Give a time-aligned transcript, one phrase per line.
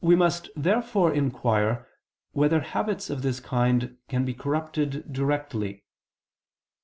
[0.03, 1.87] We must therefore inquire
[2.31, 5.83] whether habits of this kind can be corrupted directly.